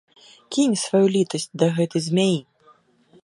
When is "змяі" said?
2.09-2.39